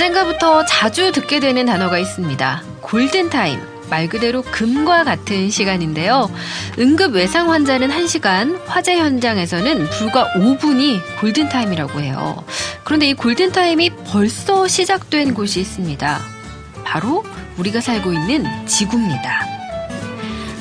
언젠가부터 0.00 0.64
자주 0.64 1.12
듣게 1.12 1.40
되는 1.40 1.66
단어가 1.66 1.98
있습니다. 1.98 2.62
골든타임. 2.80 3.60
말 3.90 4.08
그대로 4.08 4.40
금과 4.40 5.04
같은 5.04 5.50
시간인데요. 5.50 6.30
응급 6.78 7.14
외상 7.16 7.50
환자는 7.50 7.90
1시간, 7.90 8.58
화재 8.66 8.96
현장에서는 8.96 9.90
불과 9.90 10.32
5분이 10.32 11.02
골든타임이라고 11.20 12.00
해요. 12.00 12.42
그런데 12.82 13.10
이 13.10 13.14
골든타임이 13.14 13.90
벌써 14.06 14.66
시작된 14.66 15.34
곳이 15.34 15.60
있습니다. 15.60 16.18
바로 16.82 17.22
우리가 17.58 17.82
살고 17.82 18.14
있는 18.14 18.46
지구입니다. 18.66 19.44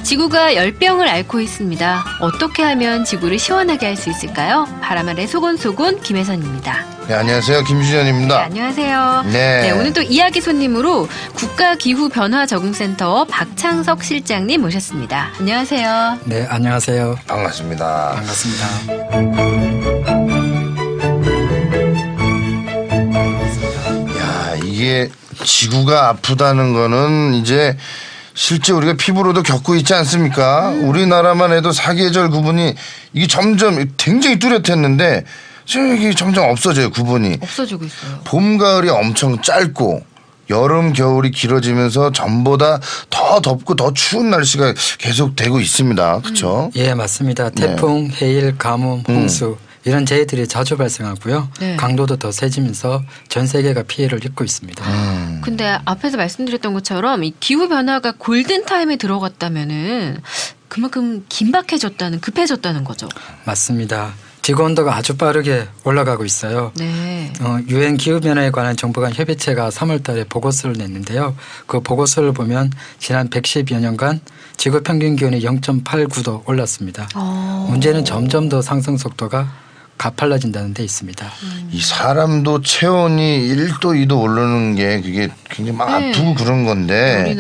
지구가 0.04 0.56
열병을 0.56 1.08
앓고 1.08 1.40
있습니다. 1.40 2.04
어떻게 2.20 2.62
하면 2.64 3.06
지구를 3.06 3.40
시원하게 3.40 3.86
할 3.86 3.96
수 3.96 4.10
있을까요? 4.10 4.68
바람 4.82 5.08
아래 5.08 5.26
소곤소곤 5.26 6.02
김혜선입니다. 6.02 6.99
네, 7.10 7.16
안녕하세요. 7.16 7.64
김주현입니다. 7.64 8.38
네, 8.38 8.44
안녕하세요. 8.44 9.24
네. 9.32 9.62
네, 9.64 9.72
오늘 9.72 9.94
또 9.94 10.04
이야기 10.04 10.42
손님으로 10.42 11.10
국가기후변화적응센터 11.34 13.26
박창석 13.26 14.04
실장님 14.04 14.62
모셨습니다. 14.62 15.32
안녕하세요. 15.40 16.20
네, 16.26 16.46
안녕하세요. 16.48 17.18
반갑습니다. 17.26 18.12
반갑습니다. 18.14 19.80
야, 24.20 24.56
이게 24.64 25.10
지구가 25.44 26.10
아프다는 26.10 26.74
거는 26.74 27.34
이제 27.34 27.76
실제 28.36 28.72
우리가 28.72 28.94
피부로도 28.94 29.42
겪고 29.42 29.74
있지 29.74 29.96
않습니까? 29.96 30.70
우리나라만 30.70 31.54
해도 31.54 31.72
사계절 31.72 32.30
구분이 32.30 32.76
이게 33.14 33.26
점점 33.26 33.84
굉장히 33.98 34.38
뚜렷했는데 34.38 35.26
지금 35.70 35.96
이게 35.96 36.12
점점 36.16 36.50
없어져요, 36.50 36.90
구분이. 36.90 37.38
없어지고 37.42 37.86
있어요. 37.86 38.20
봄, 38.24 38.58
가을이 38.58 38.90
엄청 38.90 39.40
짧고 39.40 40.04
여름, 40.50 40.94
겨울이 40.94 41.30
길어지면서 41.30 42.12
전보다 42.12 42.80
더 43.12 43.40
덥고 43.40 43.76
더 43.76 43.94
추운 43.94 44.32
날씨가 44.32 44.74
계속 44.98 45.36
되고 45.36 45.60
있습니다. 45.60 46.22
그렇죠? 46.22 46.72
예, 46.76 46.96
맞습니다. 46.96 47.52
태풍, 47.52 48.10
해일, 48.20 48.58
가뭄, 48.58 49.04
홍수 49.08 49.58
이런 49.86 50.08
재해들이 50.08 50.48
자주 50.48 50.76
발생하고요. 50.76 51.50
네. 51.60 51.76
강도도 51.76 52.18
더 52.18 52.32
세지면서 52.32 53.04
전 53.28 53.46
세계가 53.46 53.84
피해를 53.84 54.26
입고 54.26 54.44
있습니다. 54.44 54.84
음. 54.84 55.42
근데 55.44 55.78
앞에서 55.86 56.18
말씀드렸던 56.18 56.74
것처럼 56.74 57.24
이 57.24 57.32
기후 57.40 57.70
변화가 57.70 58.14
골든 58.18 58.66
타임에 58.66 58.96
들어갔다면은 58.96 60.20
그만큼 60.68 61.26
긴박해졌다는 61.30 62.22
급해졌다는 62.22 62.84
거죠. 62.84 63.08
맞습니다. 63.46 64.14
지구 64.42 64.64
온도가 64.64 64.96
아주 64.96 65.18
빠르게 65.18 65.68
올라가고 65.84 66.26
있어요. 66.26 66.72
네. 66.76 67.32
어, 67.42 67.60
유엔 67.68 67.98
기후 67.98 68.20
변화에 68.20 68.52
관한 68.52 68.76
정부 68.76 69.02
간 69.02 69.14
협의체가 69.14 69.70
3월 69.70 70.04
달에 70.04 70.24
보고서를 70.24 70.76
냈는데요. 70.78 71.36
그 71.68 71.82
보고서를 71.82 72.32
보면 72.34 72.72
지난 73.00 73.30
110여 73.30 73.80
년간 73.80 74.22
지구 74.58 74.82
평균 74.82 75.16
기온이 75.16 75.42
0.89도 75.42 76.48
올랐습니다. 76.48 77.08
어. 77.16 77.68
문제는 77.70 78.06
점점 78.06 78.50
더 78.50 78.62
상승 78.62 78.98
속도가 78.98 79.52
가팔라진다는 79.98 80.74
데 80.74 80.84
있습니다. 80.84 81.30
이 81.72 81.82
사람도 81.82 82.62
체온이 82.62 83.50
1도, 83.50 84.08
2도 84.08 84.22
오르는 84.22 84.76
게 84.76 85.02
그게 85.02 85.30
굉장히 85.50 85.78
막 85.78 86.00
네. 86.00 86.10
아프고 86.10 86.34
그런 86.36 86.66
건데. 86.66 87.36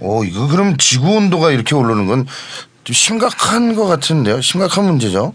어, 0.00 0.22
이거 0.24 0.46
그럼 0.46 0.76
지구 0.76 1.16
온도가 1.16 1.50
이렇게 1.50 1.74
오르는 1.74 2.06
건 2.06 2.26
좀 2.86 2.94
심각한 2.94 3.74
것 3.74 3.86
같은데요. 3.86 4.40
심각한 4.40 4.84
문제죠. 4.84 5.32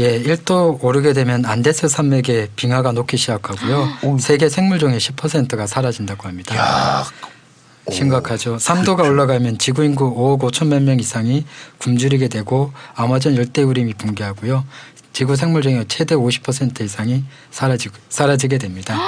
예, 0.00 0.18
1도 0.22 0.82
오르게 0.82 1.12
되면 1.12 1.44
안데스 1.44 1.88
산맥의 1.88 2.48
빙하가 2.56 2.92
녹기 2.92 3.18
시작하고요. 3.18 4.18
세계 4.18 4.48
생물 4.48 4.78
종의 4.78 4.98
10%가 4.98 5.66
사라진다고 5.66 6.26
합니다. 6.26 6.56
야, 6.56 7.04
심각하죠. 7.92 8.56
3도가 8.56 9.00
올라가면 9.04 9.58
지구 9.58 9.84
인구 9.84 10.10
5억 10.38 10.50
5천 10.50 10.68
몇명 10.68 10.98
이상이 10.98 11.44
굶주리게 11.78 12.28
되고 12.28 12.72
아마존 12.94 13.36
열대우림이 13.36 13.92
붕괴하고요. 13.94 14.64
지구 15.12 15.36
생물종의 15.36 15.84
최대 15.88 16.14
50% 16.14 16.80
이상이 16.80 17.24
사라지고 17.50 17.96
사라지게 18.08 18.56
됩니다. 18.56 18.98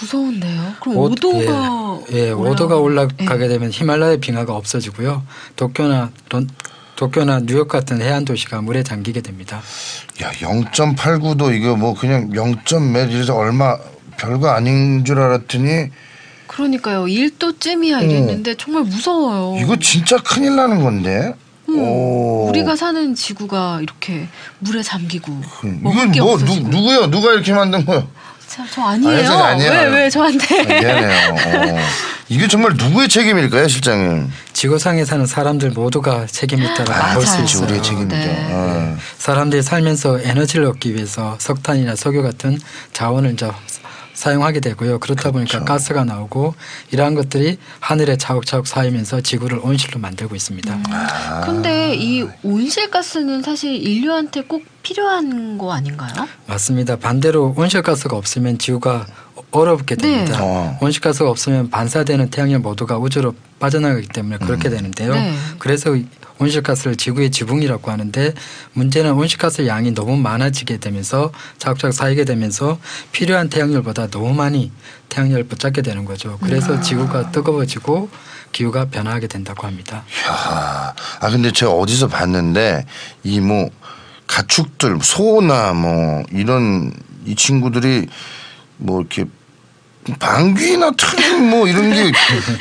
무서운데요. 0.00 0.74
그럼 0.82 0.96
오- 0.98 1.08
5도가 1.08 2.12
예, 2.12 2.28
예, 2.28 2.30
5도가 2.32 2.82
올라가게 2.82 3.48
되면 3.48 3.70
히말라야 3.70 4.16
빙하가 4.16 4.54
없어지고요. 4.54 5.22
도쿄나 5.56 6.10
론, 6.28 6.46
도쿄나 6.96 7.40
뉴욕 7.40 7.68
같은 7.68 8.00
해안 8.00 8.24
도시가 8.24 8.60
물에 8.62 8.82
잠기게 8.82 9.20
됩니다. 9.22 9.60
야, 10.22 10.30
0.89도 10.32 11.54
이거 11.54 11.76
뭐 11.76 11.94
그냥 11.94 12.30
0.몇 12.30 13.10
이래서 13.10 13.34
얼마 13.34 13.76
별거 14.18 14.48
아닌 14.50 15.04
줄 15.04 15.18
알았더니 15.18 15.88
그러니까요. 16.46 17.04
1도쯤이야 17.04 18.02
이랬는데 18.02 18.56
정말 18.56 18.82
무서워요. 18.84 19.54
어. 19.54 19.58
이거 19.60 19.76
진짜 19.76 20.18
큰일 20.18 20.54
나는 20.56 20.82
건데. 20.82 21.34
오. 21.68 22.44
음, 22.44 22.48
우리가 22.50 22.76
사는 22.76 23.14
지구가 23.14 23.80
이렇게 23.80 24.28
물에 24.58 24.82
잠기고 24.82 25.32
먹을 25.80 25.96
이건 25.96 26.12
게뭐 26.12 26.36
누, 26.36 26.42
없어지고. 26.42 26.68
누구요? 26.68 27.10
누가 27.10 27.32
이렇게 27.32 27.52
만든 27.54 27.84
거요? 27.86 28.06
참, 28.54 28.66
저 28.72 28.82
아니에요. 28.82 29.30
아, 29.32 29.46
아니에요. 29.48 29.70
왜 29.72 29.86
왜 30.02 30.10
저한테? 30.10 30.60
아, 30.60 30.64
미안해요. 30.64 31.34
어. 31.74 31.78
이게 32.28 32.48
정말 32.48 32.72
누구의 32.74 33.08
책임일까요, 33.08 33.68
실장님? 33.68 34.30
지구상에 34.52 35.04
사는 35.04 35.24
사람들 35.26 35.70
모두가 35.70 36.26
책임이 36.26 36.62
있다고 36.64 36.92
아, 36.92 37.14
볼수 37.14 37.32
맞아요. 37.32 37.44
있어요. 37.44 37.64
우리의 37.64 37.82
책임이죠. 37.82 38.16
네. 38.16 38.46
어. 38.50 38.96
사람들이 39.18 39.62
살면서 39.62 40.20
에너지를 40.20 40.66
얻기 40.66 40.94
위해서 40.94 41.36
석탄이나 41.38 41.96
석유 41.96 42.22
같은 42.22 42.58
자원을 42.92 43.32
이제 43.32 43.50
사용하게 44.14 44.60
되고요. 44.60 44.98
그렇다 44.98 45.30
보니까 45.30 45.50
그렇죠. 45.52 45.64
가스가 45.64 46.04
나오고 46.04 46.54
이러한 46.90 47.14
것들이 47.14 47.58
하늘에 47.80 48.16
차곡차곡 48.16 48.66
쌓이면서 48.66 49.20
지구를 49.22 49.58
온실로 49.62 49.98
만들고 49.98 50.34
있습니다. 50.36 50.72
음. 50.74 50.82
아. 50.90 51.40
근데 51.46 51.94
이 51.94 52.26
온실가스는 52.42 53.42
사실 53.42 53.74
인류한테 53.74 54.42
꼭 54.42 54.62
필요한 54.82 55.58
거 55.58 55.72
아닌가요? 55.72 56.28
맞습니다. 56.46 56.96
반대로 56.96 57.54
온실가스가 57.56 58.16
없으면 58.16 58.58
지구가 58.58 59.06
어렵게 59.50 59.96
됩니다. 59.96 60.38
네. 60.38 60.42
어. 60.42 60.78
온실가스가 60.80 61.28
없으면 61.30 61.70
반사되는 61.70 62.30
태양열 62.30 62.60
모두가 62.60 62.98
우주로 62.98 63.34
빠져나가기 63.60 64.08
때문에 64.08 64.38
그렇게 64.38 64.68
되는데요. 64.70 65.14
네. 65.14 65.34
그래서 65.58 65.94
이 65.94 66.06
온실가스를 66.38 66.96
지구의 66.96 67.30
지붕이라고 67.30 67.90
하는데 67.90 68.34
문제는 68.72 69.12
온실가스 69.12 69.66
양이 69.66 69.92
너무 69.92 70.16
많아지게 70.16 70.78
되면서 70.78 71.30
차곡차곡 71.58 71.94
쌓이게 71.94 72.24
되면서 72.24 72.78
필요한 73.12 73.48
태양열보다 73.48 74.08
너무 74.08 74.34
많이 74.34 74.72
태양열을 75.08 75.44
붙잡게 75.44 75.82
되는 75.82 76.04
거죠. 76.04 76.38
그래서 76.42 76.80
지구가 76.80 77.30
뜨거워지고 77.30 78.08
기후가 78.50 78.86
변화하게 78.86 79.28
된다고 79.28 79.66
합니다. 79.66 80.04
야, 80.28 80.94
아 81.20 81.30
근데 81.30 81.52
제가 81.52 81.72
어디서 81.72 82.08
봤는데 82.08 82.84
이뭐 83.22 83.70
가축들 84.32 84.98
소나 85.02 85.74
뭐 85.74 86.22
이런 86.30 86.90
이 87.26 87.34
친구들이 87.34 88.06
뭐 88.78 89.00
이렇게 89.00 89.26
방귀나 90.18 90.90
틀림 90.98 91.50
뭐 91.50 91.68
이런 91.68 91.92
게 91.92 92.10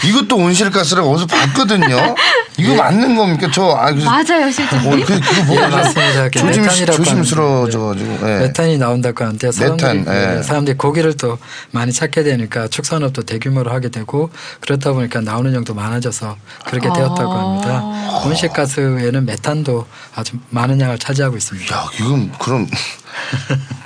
이것도 0.07 0.35
온실가스라고 0.35 1.12
어디서 1.12 1.25
봤거든요. 1.28 2.16
이거 2.57 2.75
맞는 2.75 3.16
겁니까? 3.16 3.50
저 3.52 3.72
아, 3.72 3.91
그, 3.91 4.03
맞아요, 4.03 4.46
어, 4.47 4.52
실장님. 4.52 5.06
그, 5.06 5.19
그거 5.19 5.41
보고 5.46 5.56
예, 5.56 5.68
맞습니다. 5.68 6.24
그 6.25 6.31
조심, 6.31 6.62
메탄이라고 6.62 6.97
조심스러워져가지고. 7.03 8.19
예. 8.29 8.40
메탄이 8.40 8.78
나온다고 8.78 9.24
하는데 9.24 9.52
사람들이, 9.52 9.94
메탄, 10.00 10.13
예. 10.16 10.38
예, 10.38 10.44
사람들이 10.44 10.78
고기를 10.78 11.16
또 11.18 11.40
많이 11.72 11.91
찾게 11.91 12.24
되니까 12.24 12.68
축산업도 12.68 13.24
대규모로 13.24 13.72
하게 13.72 13.90
되고 13.90 14.29
그렇다 14.59 14.91
보니까 14.94 15.22
나오는 15.22 15.53
양도 15.56 15.73
많아져서 15.73 16.35
그렇게 16.66 16.90
아. 16.90 16.94
되었다고 16.94 17.31
합니다. 17.31 17.81
온실가스에는 18.25 19.25
메탄도 19.25 19.88
아주 20.16 20.34
많은 20.49 20.79
양을 20.79 20.99
차지하고 20.99 21.37
있습니다. 21.37 21.76
야, 21.76 21.85
이건 21.99 22.32
그럼 22.37 22.67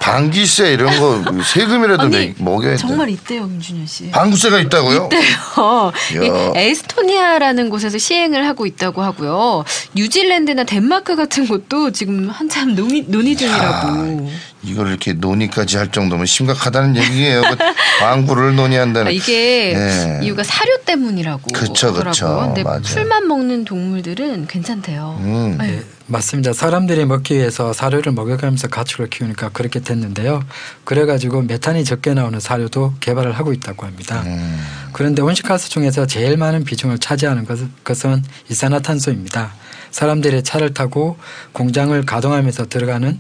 방귀세 0.06 0.74
이런 0.74 1.00
거 1.00 1.24
세금이라도 1.44 2.04
아니 2.04 2.12
내- 2.12 2.34
먹여야 2.38 2.72
돼. 2.74 2.78
정말 2.78 3.10
있대요, 3.10 3.48
김준현 3.48 3.88
씨. 3.88 4.12
방구세가 4.12 4.60
있다고요? 4.60 5.10
어, 5.57 5.92
야. 6.16 6.22
이 6.24 6.52
에스토니아라는 6.56 7.69
곳에서 7.72 7.98
시행을 7.98 8.46
하고 8.48 8.68
있다고 8.68 9.02
하고요. 9.02 9.63
뉴질랜드나 9.96 10.63
덴마크 10.66 11.16
같은 11.16 11.48
곳도 11.48 11.92
지금 11.92 12.30
한참 12.30 12.75
논의, 12.75 13.04
논의 13.07 13.36
중이라고. 13.36 14.30
이걸 14.66 14.88
이렇게 14.90 15.14
논의까지 15.14 15.78
할 15.78 15.92
정도면 15.92 16.26
심각하다는 16.26 16.96
얘기예요. 16.98 17.42
그 17.50 17.56
방구를 18.00 18.56
논의한다는. 18.56 19.08
아, 19.08 19.12
이게 19.12 19.74
예. 19.76 20.20
이유가 20.24 20.44
사료 20.44 20.78
때문이라고 20.84 21.42
하더라고요. 21.54 22.04
그쵸. 22.12 22.42
근데 22.46 22.64
맞아요. 22.64 22.82
풀만 22.82 23.28
먹는 23.28 23.66
동물들은 23.66 24.48
괜찮대요. 24.48 25.18
음. 25.22 25.58
네. 25.60 25.68
네, 25.68 25.84
맞습니다. 26.08 26.54
사람들이 26.54 27.06
먹기 27.06 27.36
위해서 27.36 27.74
사료를 27.74 28.12
먹여가면서 28.12 28.68
가축을 28.68 29.10
키우니까 29.10 29.50
그렇게 29.50 29.80
됐는데요. 29.80 30.44
그래가지고 30.84 31.42
메탄이 31.44 31.84
적게 31.86 32.14
나오는 32.14 32.40
사료도 32.40 32.94
개발을 33.00 33.32
하고 33.34 33.54
있다고 33.54 33.86
합니다. 33.86 34.24
음. 34.26 34.64
그런데 34.94 35.22
온실가스 35.22 35.70
중에서 35.70 36.06
제일 36.08 36.38
많은 36.38 36.64
비중을 36.64 37.00
차지하는 37.00 37.46
것- 37.46 37.60
것은 37.84 38.24
이산화탄소입니다. 38.50 39.54
사람들이 39.92 40.44
차를 40.44 40.74
타고 40.74 41.18
공장을 41.54 42.06
가동하면서 42.06 42.66
들어가는 42.66 43.20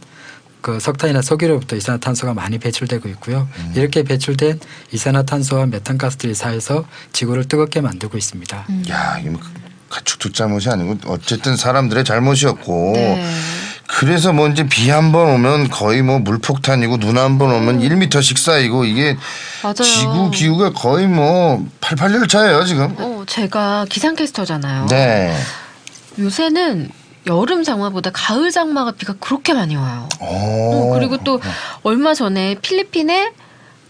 그 0.65 0.79
석탄이나 0.79 1.21
석유로부터 1.21 1.75
이산화탄소가 1.75 2.33
많이 2.33 2.57
배출되고 2.57 3.07
있고요. 3.09 3.47
음. 3.59 3.73
이렇게 3.75 4.01
배출된 4.01 4.59
이산화탄소와 4.91 5.67
메탄가스들이 5.67 6.33
쌓여서 6.33 6.85
지구를 7.13 7.47
뜨겁게 7.47 7.81
만들고 7.81 8.17
있습니다. 8.17 8.65
야, 8.89 9.19
이거 9.23 9.37
가축도 9.89 10.31
잘못이 10.31 10.67
아니고 10.71 10.97
어쨌든 11.05 11.55
사람들의 11.55 12.03
잘못이었고 12.03 12.93
네. 12.95 13.29
그래서 13.87 14.33
뭐 14.33 14.47
이제 14.49 14.67
비한 14.67 15.11
번 15.11 15.29
오면 15.29 15.69
거의 15.69 16.01
뭐 16.01 16.17
물폭탄이고 16.17 16.97
눈 16.97 17.19
한 17.19 17.37
번 17.37 17.51
오면 17.51 17.81
1미터씩 17.81 18.39
쌓이고 18.39 18.85
이게 18.85 19.11
음. 19.11 19.17
맞아요. 19.61 19.75
지구 19.83 20.31
기후가 20.31 20.73
거의 20.73 21.05
뭐 21.05 21.63
88열차예요 21.81 22.65
지금. 22.65 22.95
어, 22.97 23.23
제가 23.27 23.85
기상캐스터잖아요. 23.87 24.87
네. 24.87 25.37
요새는 26.17 26.89
여름 27.27 27.63
장마보다 27.63 28.11
가을 28.13 28.51
장마가 28.51 28.91
비가 28.91 29.13
그렇게 29.19 29.53
많이 29.53 29.75
와요. 29.75 30.07
오. 30.21 30.25
어, 30.25 30.93
그리고 30.93 31.17
또 31.17 31.39
얼마 31.83 32.13
전에 32.13 32.55
필리핀에 32.61 33.31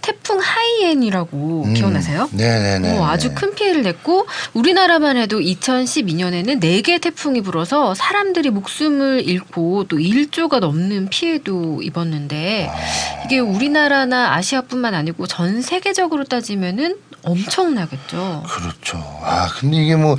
태풍 0.06 0.40
하이엔이라고 0.40 1.64
음. 1.66 1.74
기억나세요? 1.74 2.30
네네네. 2.32 3.00
어, 3.00 3.08
아주 3.08 3.34
큰 3.34 3.56
피해를 3.56 3.82
냈고 3.82 4.28
우리나라만 4.54 5.18
해도 5.18 5.40
2012년에는 5.40 6.60
4개 6.60 7.02
태풍이 7.02 7.42
불어서 7.42 7.96
사람들이 7.96 8.52
목숨을 8.52 9.28
잃고 9.28 9.86
또 9.86 9.98
1조가 9.98 10.60
넘는 10.60 11.10
피해도 11.10 11.82
입었는데 11.82 12.70
이게 13.26 13.40
우리나라나 13.40 14.36
아시아뿐만 14.36 14.94
아니고 14.94 15.26
전 15.26 15.64
세계적으로 15.64 16.24
따지면은 16.26 16.98
엄청나겠죠. 17.24 18.44
그렇죠. 18.48 18.98
아 19.24 19.50
근데 19.60 19.78
이게 19.78 19.96
뭐. 19.96 20.16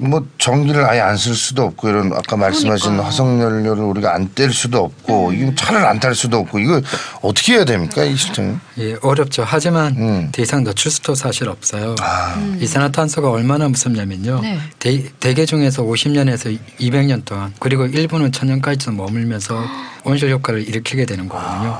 뭐 0.00 0.24
전기를 0.38 0.84
아예 0.88 1.00
안 1.00 1.16
쓸 1.16 1.34
수도 1.34 1.64
없고 1.64 1.88
이런 1.88 2.12
아까 2.12 2.36
말씀하신 2.36 2.92
그러니까요. 2.92 3.00
음. 3.02 3.04
화석 3.04 3.40
연료를 3.40 3.82
우리가 3.82 4.14
안 4.14 4.28
뗄 4.34 4.52
수도 4.52 4.84
없고 4.84 5.32
이거 5.32 5.52
차를 5.56 5.84
안 5.84 5.98
탈 5.98 6.14
수도 6.14 6.38
없고 6.38 6.60
이거 6.60 6.80
어떻게 7.20 7.54
해야 7.54 7.64
됩니까 7.64 8.04
이 8.04 8.14
시스템? 8.16 8.60
예, 8.78 8.94
어렵죠. 9.02 9.42
하지만 9.44 9.96
음. 9.96 10.28
더 10.30 10.40
이상 10.40 10.62
늦출 10.62 10.92
수도 10.92 11.16
사실 11.16 11.48
없어요. 11.48 11.96
아, 12.00 12.34
음. 12.36 12.58
이산화탄소가 12.60 13.28
얼마나 13.28 13.68
무섭냐면요. 13.68 14.40
네. 14.42 14.58
대, 14.78 15.02
대개 15.18 15.44
중에서 15.44 15.82
50년에서 15.82 16.56
200년 16.78 17.24
동안 17.24 17.52
그리고 17.58 17.86
일부는 17.86 18.30
천년까지도 18.30 18.92
머물면서 18.92 19.60
온실 20.04 20.30
효과를 20.30 20.68
일으키게 20.68 21.06
되는 21.06 21.28
거거든요. 21.28 21.76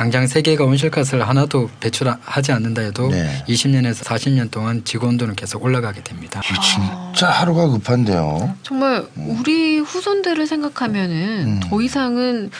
당장 0.00 0.26
세계가 0.26 0.64
온실가스를 0.64 1.28
하나도 1.28 1.68
배출하지 1.80 2.52
않는다 2.52 2.80
해도 2.80 3.08
네. 3.10 3.44
20년에서 3.46 3.96
40년 4.02 4.50
동안 4.50 4.80
지구 4.82 5.06
온도는 5.06 5.34
계속 5.34 5.62
올라가게 5.62 6.02
됩니다. 6.02 6.40
이게 6.42 6.58
진짜 6.58 7.28
하루가 7.28 7.68
급한데요. 7.68 8.56
정말 8.62 9.04
우리 9.14 9.78
후손들을 9.78 10.46
생각하면은 10.46 11.44
음. 11.44 11.60
더 11.62 11.82
이상은 11.82 12.50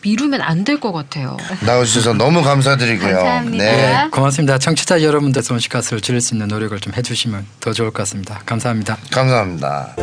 미루면 0.00 0.40
안 0.40 0.64
될 0.64 0.80
것 0.80 0.92
같아요. 0.92 1.36
나와주셔서 1.60 2.14
너무 2.14 2.42
감사드리고요. 2.42 3.16
감사합니다. 3.16 3.64
네. 3.64 3.76
네, 4.04 4.08
고맙습니다. 4.10 4.56
청취자 4.56 5.02
여러분들 5.02 5.42
온실가스를 5.50 6.00
줄일 6.00 6.22
수 6.22 6.34
있는 6.34 6.48
노력을 6.48 6.80
좀 6.80 6.94
해주시면 6.94 7.44
더 7.60 7.74
좋을 7.74 7.90
것 7.90 7.98
같습니다. 7.98 8.40
감사합니다. 8.46 8.96
감사합니다. 9.12 9.94